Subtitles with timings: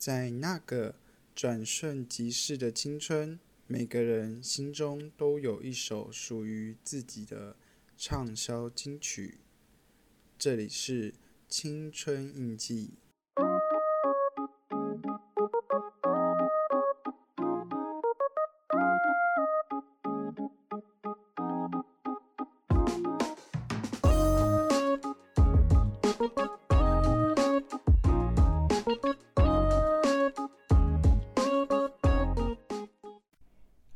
[0.00, 0.94] 在那个
[1.34, 7.54] 转瞬即逝的青春，每个人心中都有一首属于自己的
[7.98, 9.36] 畅销金曲。
[10.38, 11.12] 这里是
[11.50, 12.94] 青春印记。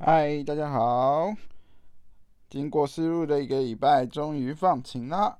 [0.07, 1.35] 嗨，大家好！
[2.51, 5.39] 经过思路的一个礼拜，终于放晴了。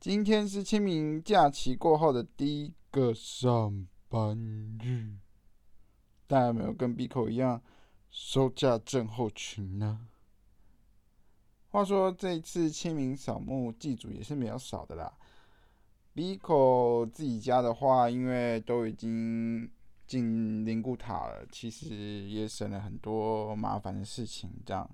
[0.00, 4.36] 今天是清明假期过后的第一个上班
[4.82, 5.12] 日，
[6.26, 7.62] 大家有没有跟 B 口一样
[8.10, 10.08] 收假症候群呢？
[11.70, 15.16] 话说这次清明扫墓祭祖也是没有少的啦。
[16.14, 19.70] B 口自己家的话，因为都已经。
[20.06, 24.50] 进灵骨塔了，其实也省了很多麻烦的事情。
[24.64, 24.88] 这样，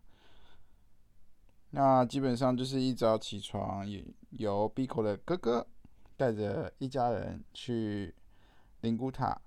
[1.71, 3.87] 那基本上就是一早起床，
[4.31, 5.67] 由 B 口的哥哥
[6.17, 8.15] 带着一家人去
[8.83, 9.41] 灵骨塔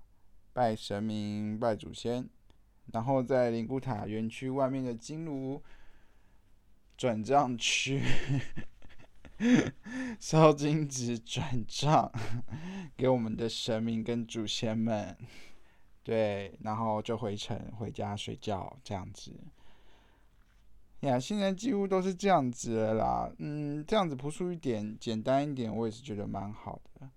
[0.52, 2.28] 拜神明、拜祖先，
[2.92, 5.62] 然后在灵骨塔园区外面的金炉
[6.96, 8.02] 转账区
[10.20, 12.12] 烧金纸转账
[12.96, 15.16] 给我们的神明跟祖先们。
[16.04, 19.32] 对，然后就回城回家睡觉这样子。
[21.00, 23.30] 呀，现在几乎都是这样子啦。
[23.38, 27.08] 嗯，这样子朴素一点、简单一点，我也是觉得蛮好的。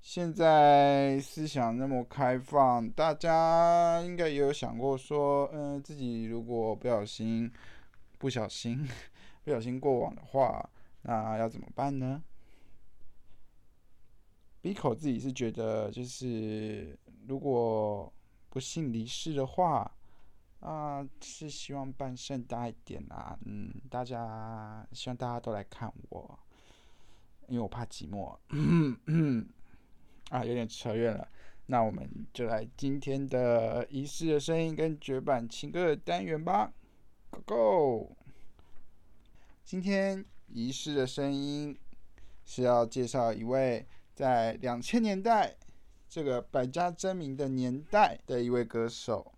[0.00, 7.50] 现在思想那么开放，大家应该也有想过说，嗯，自己如果不小心、
[8.18, 8.84] 不小心、
[9.44, 10.68] 不小心过往的话，
[11.02, 12.20] 那要怎么办呢
[14.62, 16.96] ？B 口自己是觉得，就是
[17.26, 18.10] 如果
[18.48, 19.92] 不幸离世的话，
[20.60, 26.38] 啊，是希望办盛大一点啊，嗯，大家希望大家都来看我，
[27.48, 28.38] 因为我怕寂寞，
[30.30, 31.28] 啊，有点扯远了，
[31.66, 36.72] 那我们就来今天的仪式的声音跟绝版情歌的单元吧
[37.30, 38.16] ，Go Go！
[39.64, 41.76] 今天仪式的声音
[42.44, 43.84] 是要介绍一位。
[44.22, 45.52] 在两千年代
[46.08, 49.32] 这个百家争鸣的年代的一位歌手，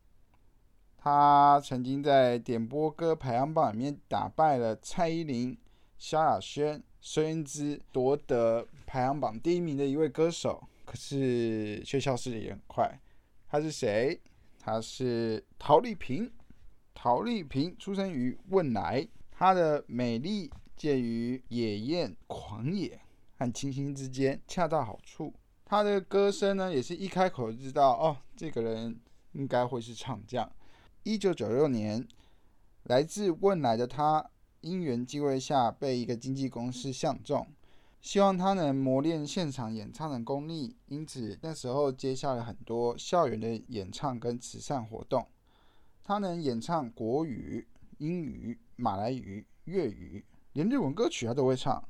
[0.98, 5.56] 他曾经在点播歌排行榜里面打败了蔡依林、
[5.96, 10.62] 萧亚轩、孙燕姿，夺得排行榜第一名的一位歌手。
[10.84, 13.00] 可是却消失的也很快。
[13.48, 14.20] 他是谁？
[14.58, 16.30] 他是陶丽萍。
[16.92, 23.00] 陶丽萍出生于汶莱，她的美丽介于野艳狂野。
[23.44, 25.32] 和清新之间恰到好处。
[25.66, 28.99] 他的歌声呢，也是一开口就知道哦，这个人
[29.32, 30.50] 应该会是唱将。
[31.03, 32.06] 一九九六年，
[32.84, 34.31] 来自汶莱的他，
[34.62, 37.47] 因缘际会下被一个经纪公司相中，
[38.00, 40.76] 希望他能磨练现场演唱的功力。
[40.87, 45.26] 因此那时候接下了很多校园的演唱跟慈善活动。
[46.03, 47.66] 他能演唱国语、
[47.99, 51.82] 英语、马来语、粤语，连日文歌曲他都会唱。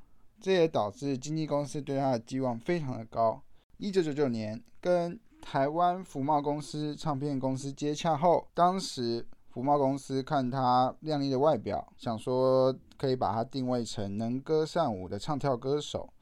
[0.44, 3.42] 这也导致经纪公司对他的寄望非常的高。
[3.78, 16.12] 一九九九年，跟台湾福茂公司唱片公司接洽后，当时福茂公司看他靓丽的外表，想说可以把他定位成能歌善舞的唱跳歌手。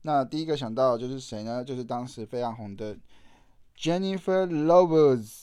[0.00, 1.62] 那第一个想到的就是谁呢？
[1.62, 2.96] 就是当时非常红的
[3.76, 5.42] Jennifer Lopez，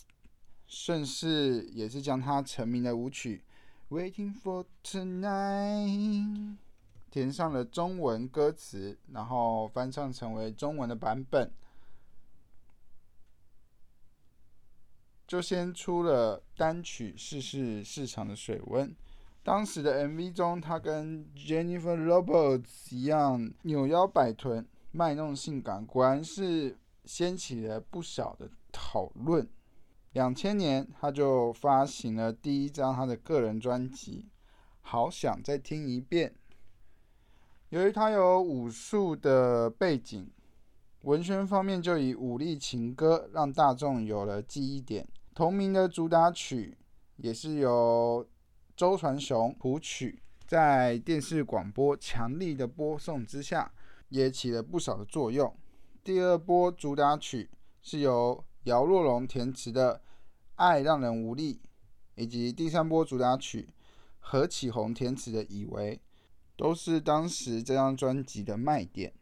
[0.65, 3.43] 顺势也是将他成名的舞曲
[3.95, 6.55] 《Waiting for Tonight》。
[7.09, 11.51] 填上了中文歌词，然后翻唱成为中文的版本，
[15.27, 18.95] 就先出了单曲试试市场的水温。
[19.41, 29.47] 当时的 MV 中，他跟 Jennifer Lopez 一样扭腰摆臀、卖弄性感，果然是掀起了不小的讨论。
[30.13, 34.27] 两千年，他就发行了第一张他的个人专辑
[34.81, 36.29] 《好想再听一遍》。
[37.69, 40.27] 由于他有武术的背景，
[41.04, 45.07] 文宣方面就以武力情歌让大众有了记忆点。
[45.36, 46.75] 同名的主打曲
[47.18, 48.27] 也是由
[48.75, 53.72] 周传雄谱曲，在电视广播强力的播送之下，
[54.10, 55.56] 也起了不少的作用。
[56.04, 57.51] 第二波主打曲
[57.83, 59.95] 是由姚若龙填词的
[60.56, 61.54] 《爱让人无力》，
[62.15, 63.69] 以及第三波主打曲
[64.18, 65.98] 何启宏填词的《以为》。
[66.59, 69.13] 都是当时这张专辑的卖点。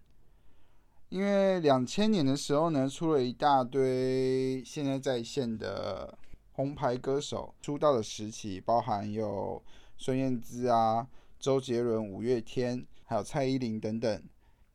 [1.09, 6.17] 因为两千年的时候呢，出了一大堆现在在线的
[6.53, 9.63] 红牌歌手出道的时期，包含有
[9.97, 11.07] 孙燕姿啊、
[11.37, 14.23] 周杰伦、五月天，还有蔡依林等等，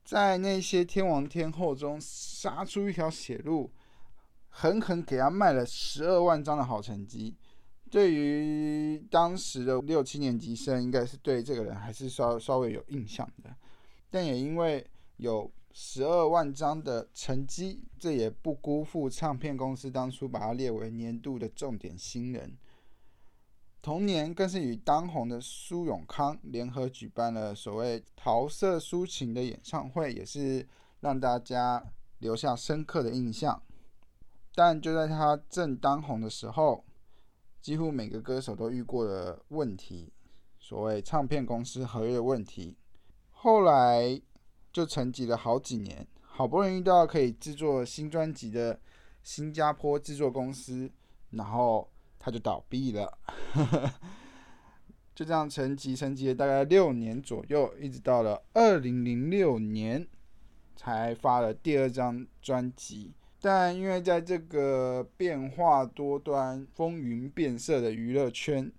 [0.05, 3.73] 在那些天王天后中杀出一条血路，
[4.49, 7.37] 狠狠给他卖了十二万张的好成绩。
[7.93, 13.55] 对于当时的六七年级生，应该是对这个人还是稍稍微有印象的，
[14.11, 14.85] 但也因为
[15.19, 15.53] 有。
[15.75, 22.55] 十二万张的成绩，这也不辜负唱片公司当初把他列为年度的重点新人。
[23.81, 30.69] 同年，更是与当红的苏永康联合举办了所谓桃色抒情的演唱会，也是
[31.01, 31.83] 让大家
[32.19, 33.63] 留下深刻的印象。
[34.55, 36.85] 但就在他正当红的时候，
[37.63, 40.13] 几乎每个歌手都遇过的问题，
[40.59, 42.77] 所谓唱片公司合约问题。
[43.31, 44.21] 后来。
[44.73, 48.81] 就沉寂了好几年，好不容易遇到可以制作新专辑的
[49.23, 50.91] 新加坡制作公司，
[51.33, 51.87] 然后
[52.19, 53.19] 他就倒闭了。
[55.15, 60.09] 就这样沉寂沉寂了大概六年左右，一直到了二零零六年
[60.75, 63.13] 才发了第二张专辑。
[63.43, 68.73] 但因为在这个变化多端、风云变色的娱乐圈，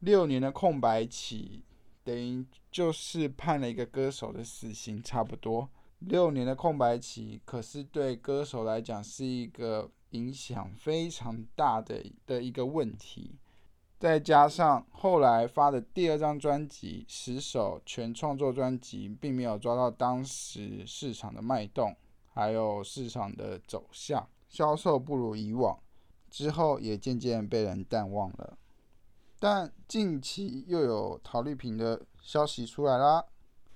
[0.00, 1.62] 六年的空白期。
[2.02, 5.68] 等于就是判了一个歌手的死刑，差不多
[5.98, 13.34] 六年的空白期，可是对歌手来讲是一个影响非常大的的一个问题。
[13.98, 21.96] 再加上后来发的第二张专辑《十首全创作专辑》，并没有抓到当时市场的脉动，
[22.36, 25.80] 还有市场的走向，销售不如以往，
[26.28, 28.58] 之后也渐渐被人淡忘了。
[29.38, 33.24] 但近期又有陶丽萍的消息出来啦。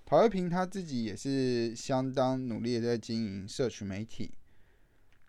[0.04, 4.30] 陶丽萍她自己也是相当努力的在经营社群媒体，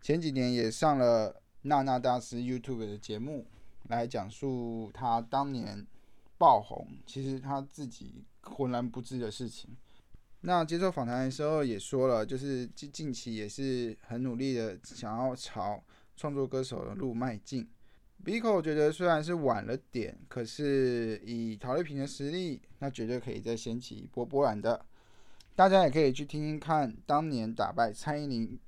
[0.02, 3.48] 前几年也上了娜娜大师 YouTube 的节目，
[3.88, 5.88] 来讲述她当年
[6.38, 9.70] 爆红，其实她自己浑然不知的事情。
[10.42, 15.84] 那接受访谈的时候也说了，就是近近期也是很努力的想要朝
[16.18, 17.70] 创作歌手的路迈进。
[18.24, 24.84] Biko 觉得虽然是晚了点，可是以陶丽萍的实力，那绝对可以再掀起一波波澜的。
[25.56, 28.60] 大家也可以去听听看，当年打败蔡依林、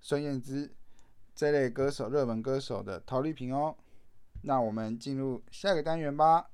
[0.00, 0.70] 孙燕姿
[1.34, 3.74] 这类歌手、热门歌手的陶丽萍哦。
[4.42, 6.50] 那我们进入下一个单元吧。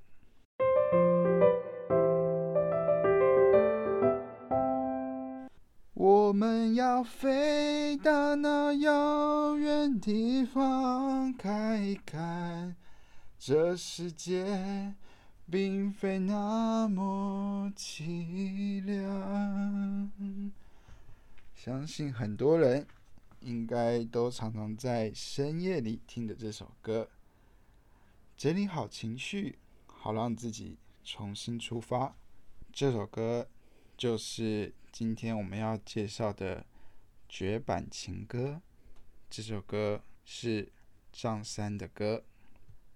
[6.41, 12.75] 我们要飞到那遥远地方看一看，
[13.39, 14.95] 这世界
[15.51, 20.11] 并非那么凄凉。
[21.55, 22.87] 相信很多人
[23.41, 27.11] 应该都常常在深夜里听着这首歌，
[28.39, 32.17] 整理好情绪，好让自己重新出发。
[32.73, 33.47] 这首歌
[33.95, 34.73] 就是。
[35.00, 36.67] 今天我们要介绍的
[37.26, 38.61] 绝版情歌，
[39.31, 40.70] 这首歌是
[41.11, 42.23] 张三的歌，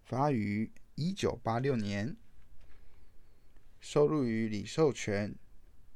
[0.04, 2.14] 发于一九八六年，
[3.80, 5.32] 收录于李寿全《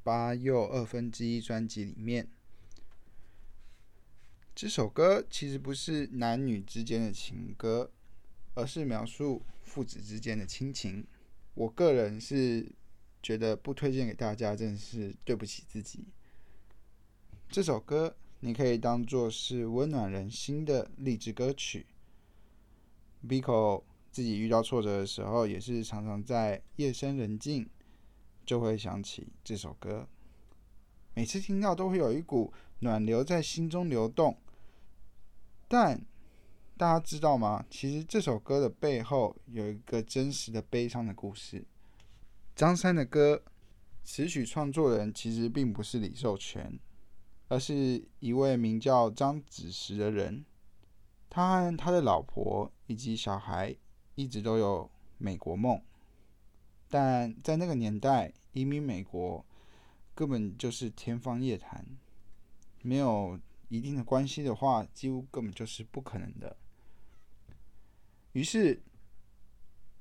[0.01, 2.27] 八又二分之一》专辑里面。
[4.55, 7.91] 这首歌其实不是男女之间的情歌，
[8.55, 11.05] 而是描述父子之间的亲情。
[11.53, 12.71] 我个人是。
[13.21, 16.05] 觉得不推荐给大家，真是对不起自己。
[17.49, 21.85] 这首歌你可以当做是温暖人心的励志歌曲。
[23.27, 27.69] Biko 自己遇到挫折的时候，也是常常在夜深人静
[28.45, 30.07] 就会想起这首歌，
[31.13, 34.37] 每次听到都会有一股暖流在心中流动。
[35.67, 36.01] 但
[36.77, 37.65] 大家知道吗？
[37.69, 41.65] 其实这首歌的背后有一个真实的悲伤的故事。
[42.59, 43.41] 张三的歌
[44.03, 46.77] 词曲创作人其实并不是李寿全，
[47.47, 50.43] 而是一位名叫张子时的人。
[51.29, 53.73] 他和他的老婆以及小孩
[54.15, 55.81] 一直都有美国梦，
[56.89, 59.45] 但在那个年代，移民美国
[60.13, 61.87] 根本就是天方夜谭，
[62.81, 63.39] 没有
[63.69, 66.57] 一定的关系的话，几乎根本就是不可能的。
[68.33, 68.83] 于是，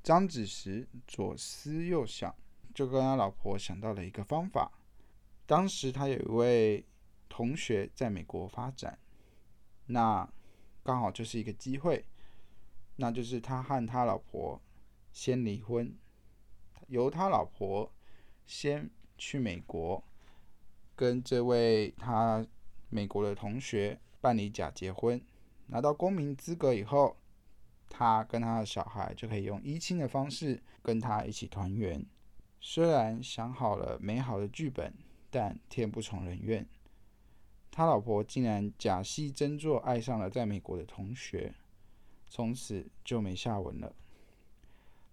[0.03, 2.35] 张子时左思右想。
[2.79, 4.71] 就跟他老婆想到了一个方法。
[5.47, 6.87] 当时他有一位
[7.29, 8.97] 同学在美国发展，
[9.87, 10.33] 那
[10.85, 12.05] 刚好就是一个机会，
[12.95, 14.63] 那就是他和他老婆
[15.11, 15.93] 先离婚，
[16.87, 17.93] 由他老婆
[18.47, 20.01] 先去美国，
[20.95, 22.47] 跟这位他
[22.91, 25.21] 美国的同学办理假结婚，
[25.67, 27.17] 拿到公民资格以后，
[27.89, 32.07] 他跟他的小孩就可以用依亲的方式跟他一起团圆。
[32.61, 34.93] 虽然想好了美好的剧本，
[35.31, 36.67] 但天不从人愿，
[37.71, 41.55] 他老婆竟然假戏真做，爱上了在美国的同学，
[42.29, 43.95] 从此就没下文了。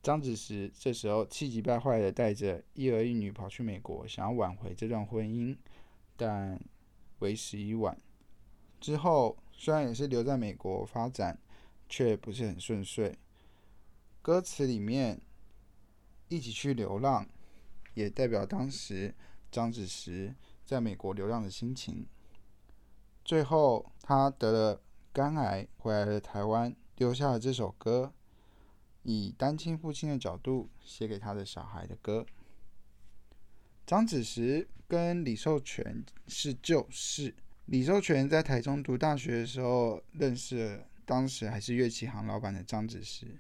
[0.02, 5.56] 张子时这时候气急败坏的带着一儿一女跑去美国，想要挽回这段婚姻，
[6.16, 6.60] 但
[7.20, 7.98] 为时已晚。
[8.80, 11.40] 之后虽然也是留在美国发展，
[11.90, 13.18] 却不是很顺遂。
[14.22, 15.20] 歌词里面
[16.30, 17.28] “一起去流浪”，
[17.96, 19.14] 也代表当时
[19.52, 22.06] 张子时在美国流浪的心情。
[23.24, 28.14] 最后他得了肝癌，回来了台湾，留下了这首歌。
[29.02, 32.26] 以单亲父亲的角度写给他的小孩的歌。
[33.86, 37.36] 张子时跟李寿全是旧识。
[37.66, 43.40] 李寿全在台中读大学的时候认识了当时还是乐器行老板的张子时。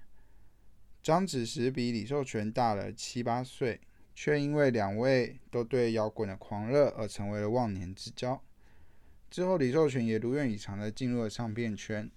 [1.01, 3.81] 张子时比李寿全大了七八岁，
[4.15, 8.41] 却因为两位都对摇滚的狂热而成为了忘年之交。
[9.29, 12.10] 之后，李寿全也如愿以偿的进入了唱片圈。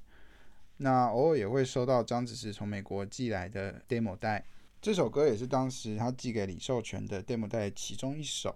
[0.77, 4.45] 那偶尔也会收到张子时从美国寄来的 demo 带，
[4.81, 8.55] 这首歌也是当时他寄给李寿全的 demo 带其中一首。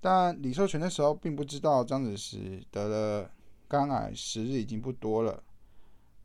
[0.00, 3.30] 但李寿全那时候并不知道张子时得了
[3.68, 5.44] 肝癌，时日已经不多了。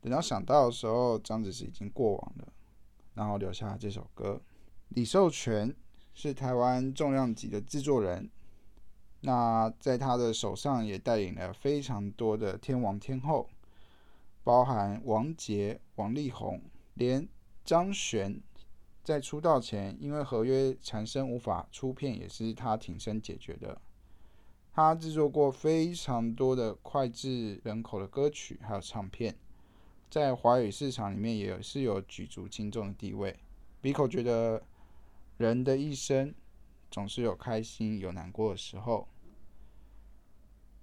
[0.00, 2.52] 等到想到的时候，张子时已经过往了，
[3.14, 4.40] 然后留下了这首歌。
[4.88, 5.72] 李寿全
[6.14, 8.30] 是台湾重量级的制作人，
[9.20, 13.48] 那在他的手上也带领了非常多的天王天后。
[14.42, 16.60] 包含王杰、王力宏，
[16.92, 17.26] 连
[17.64, 18.38] 张悬
[19.02, 23.80] 在出道前因为合约缠身无法出片，也是他挺身解决的。
[24.74, 29.34] 他制作过非常多的脍炙人口的歌曲，还有唱片，
[30.10, 33.34] 在华语市场里面也是有举足轻重的地位。
[33.80, 34.62] 鼻口觉得
[35.36, 36.34] 人的一生
[36.90, 39.08] 总是有开心有难过的时候，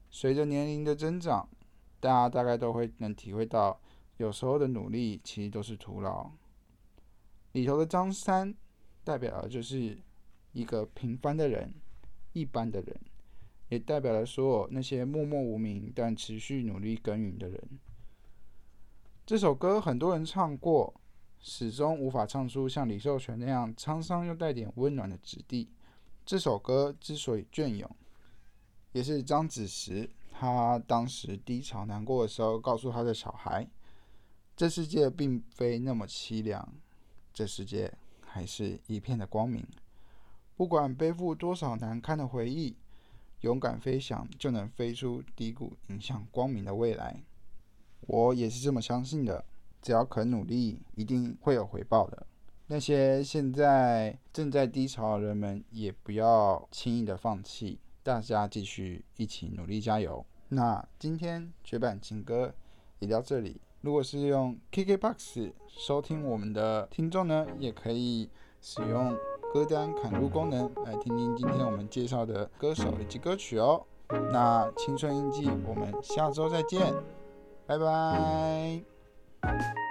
[0.10, 1.50] 随着年龄的增长。
[2.00, 3.80] 大家大概都会能体会到，
[4.18, 6.32] 有时候的努力其实都是徒劳。
[7.52, 8.56] 里头的张三，
[9.04, 10.00] 代表的就是
[10.52, 11.72] 一个平凡的人，
[12.34, 13.00] 一般的人，
[13.70, 17.62] 也代表了所有那些默默无名但持续努力耕耘的人。
[19.24, 21.00] 这首歌很多人唱过，
[21.42, 25.70] 始终无法唱出像李寿全那样沧桑又带点温暖的质地。
[26.26, 27.90] 这首歌之所以隽永，
[28.92, 30.10] 也是张子时。
[30.34, 33.68] 他当时低潮难过的时候，告诉他的小孩
[34.58, 36.68] ：“这世界并非那么凄凉，
[37.32, 37.94] 这世界
[38.26, 39.64] 还是一片的光明。
[40.56, 42.76] 不管背负多少难堪的回忆，
[43.42, 47.24] 勇敢飞翔就能飞出低谷，迎向光明的未来。”
[48.08, 49.46] 我也是这么相信的。
[49.82, 52.28] 只要肯努力，一定会有回报的。
[52.68, 57.80] 那些现在正在低潮的人们，也不要轻易的放弃。
[58.04, 60.26] 大家继续一起努力加油。
[60.50, 62.54] 那今天绝版情歌
[63.00, 63.62] 也到这里。
[63.82, 68.30] 如果是用 KKBOX 收听我们的听众呢，也可以
[68.62, 69.16] 使用
[69.54, 73.86] 歌单砍入功能来听听今天我们介绍的歌手以及歌曲哦。
[74.32, 76.94] 那青春印记，我们下周再见，
[77.66, 79.01] 拜拜。
[79.42, 79.91] Bye.